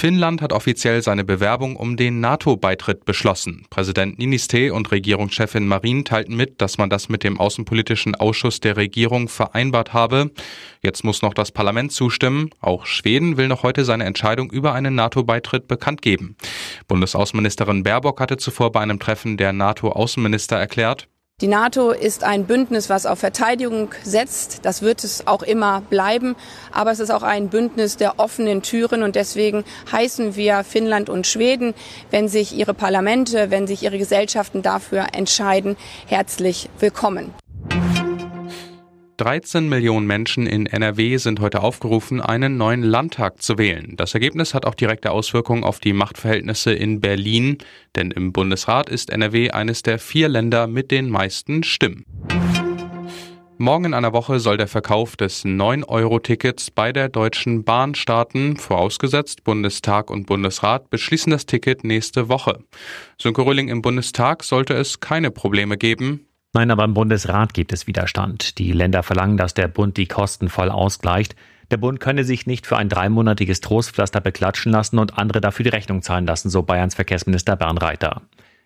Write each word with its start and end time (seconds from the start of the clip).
Finnland 0.00 0.40
hat 0.40 0.54
offiziell 0.54 1.02
seine 1.02 1.24
Bewerbung 1.24 1.76
um 1.76 1.98
den 1.98 2.20
NATO-Beitritt 2.20 3.04
beschlossen. 3.04 3.66
Präsident 3.68 4.18
Niniste 4.18 4.72
und 4.72 4.90
Regierungschefin 4.90 5.68
Marin 5.68 6.06
teilten 6.06 6.34
mit, 6.36 6.62
dass 6.62 6.78
man 6.78 6.88
das 6.88 7.10
mit 7.10 7.22
dem 7.22 7.38
Außenpolitischen 7.38 8.14
Ausschuss 8.14 8.60
der 8.60 8.78
Regierung 8.78 9.28
vereinbart 9.28 9.92
habe. 9.92 10.30
Jetzt 10.80 11.04
muss 11.04 11.20
noch 11.20 11.34
das 11.34 11.52
Parlament 11.52 11.92
zustimmen. 11.92 12.48
Auch 12.62 12.86
Schweden 12.86 13.36
will 13.36 13.48
noch 13.48 13.62
heute 13.62 13.84
seine 13.84 14.04
Entscheidung 14.04 14.50
über 14.50 14.72
einen 14.72 14.94
NATO-Beitritt 14.94 15.68
bekannt 15.68 16.00
geben. 16.00 16.34
Bundesaußenministerin 16.88 17.82
Baerbock 17.82 18.20
hatte 18.20 18.38
zuvor 18.38 18.72
bei 18.72 18.80
einem 18.80 19.00
Treffen 19.00 19.36
der 19.36 19.52
NATO-Außenminister 19.52 20.56
erklärt, 20.56 21.08
die 21.40 21.48
NATO 21.48 21.90
ist 21.90 22.22
ein 22.22 22.44
Bündnis, 22.44 22.90
was 22.90 23.06
auf 23.06 23.18
Verteidigung 23.18 23.94
setzt. 24.02 24.60
Das 24.62 24.82
wird 24.82 25.04
es 25.04 25.26
auch 25.26 25.42
immer 25.42 25.80
bleiben. 25.80 26.36
Aber 26.70 26.90
es 26.90 27.00
ist 27.00 27.10
auch 27.10 27.22
ein 27.22 27.48
Bündnis 27.48 27.96
der 27.96 28.18
offenen 28.18 28.62
Türen. 28.62 29.02
Und 29.02 29.16
deswegen 29.16 29.64
heißen 29.90 30.36
wir 30.36 30.64
Finnland 30.64 31.08
und 31.08 31.26
Schweden, 31.26 31.74
wenn 32.10 32.28
sich 32.28 32.54
ihre 32.54 32.74
Parlamente, 32.74 33.50
wenn 33.50 33.66
sich 33.66 33.82
ihre 33.82 33.96
Gesellschaften 33.96 34.60
dafür 34.60 35.08
entscheiden, 35.14 35.76
herzlich 36.06 36.68
willkommen. 36.78 37.32
13 39.20 39.68
Millionen 39.68 40.06
Menschen 40.06 40.46
in 40.46 40.64
NRW 40.64 41.18
sind 41.18 41.40
heute 41.40 41.62
aufgerufen, 41.62 42.22
einen 42.22 42.56
neuen 42.56 42.82
Landtag 42.82 43.42
zu 43.42 43.58
wählen. 43.58 43.94
Das 43.98 44.14
Ergebnis 44.14 44.54
hat 44.54 44.64
auch 44.64 44.74
direkte 44.74 45.10
Auswirkungen 45.10 45.62
auf 45.62 45.78
die 45.78 45.92
Machtverhältnisse 45.92 46.72
in 46.72 47.02
Berlin, 47.02 47.58
denn 47.96 48.12
im 48.12 48.32
Bundesrat 48.32 48.88
ist 48.88 49.10
NRW 49.10 49.50
eines 49.50 49.82
der 49.82 49.98
vier 49.98 50.30
Länder 50.30 50.66
mit 50.66 50.90
den 50.90 51.10
meisten 51.10 51.64
Stimmen. 51.64 52.06
Morgen 53.58 53.84
in 53.84 53.92
einer 53.92 54.14
Woche 54.14 54.40
soll 54.40 54.56
der 54.56 54.68
Verkauf 54.68 55.18
des 55.18 55.44
9-Euro-Tickets 55.44 56.70
bei 56.70 56.90
der 56.90 57.10
Deutschen 57.10 57.62
Bahn 57.62 57.94
starten. 57.94 58.56
Vorausgesetzt, 58.56 59.44
Bundestag 59.44 60.10
und 60.10 60.24
Bundesrat 60.24 60.88
beschließen 60.88 61.30
das 61.30 61.44
Ticket 61.44 61.84
nächste 61.84 62.30
Woche. 62.30 62.60
Sönke 63.20 63.44
Röhling 63.44 63.68
im 63.68 63.82
Bundestag 63.82 64.44
sollte 64.44 64.72
es 64.72 65.00
keine 65.00 65.30
Probleme 65.30 65.76
geben. 65.76 66.29
Nein, 66.52 66.70
aber 66.72 66.84
im 66.84 66.94
Bundesrat 66.94 67.54
gibt 67.54 67.72
es 67.72 67.86
Widerstand. 67.86 68.58
Die 68.58 68.72
Länder 68.72 69.04
verlangen, 69.04 69.36
dass 69.36 69.54
der 69.54 69.68
Bund 69.68 69.96
die 69.96 70.06
Kosten 70.06 70.48
voll 70.48 70.68
ausgleicht. 70.68 71.36
Der 71.70 71.76
Bund 71.76 72.00
könne 72.00 72.24
sich 72.24 72.46
nicht 72.46 72.66
für 72.66 72.76
ein 72.76 72.88
dreimonatiges 72.88 73.60
Trostpflaster 73.60 74.20
beklatschen 74.20 74.72
lassen 74.72 74.98
und 74.98 75.16
andere 75.16 75.40
dafür 75.40 75.62
die 75.62 75.70
Rechnung 75.70 76.02
zahlen 76.02 76.26
lassen, 76.26 76.50
so 76.50 76.62
Bayerns 76.62 76.96
Verkehrsminister 76.96 77.54
Bernreiter. 77.54 78.22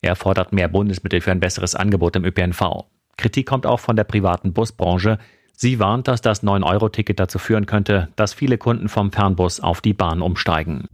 Er 0.00 0.16
fordert 0.16 0.52
mehr 0.52 0.68
Bundesmittel 0.68 1.20
für 1.20 1.32
ein 1.32 1.40
besseres 1.40 1.74
Angebot 1.74 2.16
im 2.16 2.24
ÖPNV. 2.24 2.84
Kritik 3.18 3.46
kommt 3.46 3.66
auch 3.66 3.80
von 3.80 3.96
der 3.96 4.04
privaten 4.04 4.54
Busbranche. 4.54 5.18
Sie 5.52 5.78
warnt, 5.78 6.08
dass 6.08 6.22
das 6.22 6.42
9-Euro-Ticket 6.42 7.20
dazu 7.20 7.38
führen 7.38 7.66
könnte, 7.66 8.08
dass 8.16 8.32
viele 8.32 8.56
Kunden 8.56 8.88
vom 8.88 9.12
Fernbus 9.12 9.60
auf 9.60 9.82
die 9.82 9.94
Bahn 9.94 10.22
umsteigen. 10.22 10.88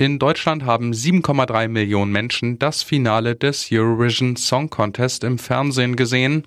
In 0.00 0.18
Deutschland 0.18 0.64
haben 0.64 0.92
7,3 0.92 1.68
Millionen 1.68 2.10
Menschen 2.10 2.58
das 2.58 2.82
Finale 2.82 3.36
des 3.36 3.68
Eurovision 3.70 4.34
Song 4.34 4.70
Contest 4.70 5.24
im 5.24 5.38
Fernsehen 5.38 5.94
gesehen. 5.94 6.44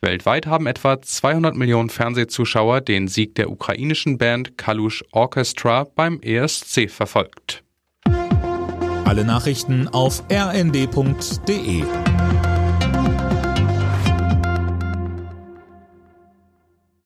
Weltweit 0.00 0.46
haben 0.46 0.66
etwa 0.66 1.02
200 1.02 1.54
Millionen 1.54 1.90
Fernsehzuschauer 1.90 2.80
den 2.80 3.06
Sieg 3.06 3.34
der 3.34 3.50
ukrainischen 3.50 4.16
Band 4.16 4.56
Kalush 4.56 5.04
Orchestra 5.12 5.86
beim 5.94 6.20
ESC 6.22 6.90
verfolgt. 6.90 7.62
Alle 9.04 9.26
Nachrichten 9.26 9.88
auf 9.88 10.22
rnd.de 10.32 11.84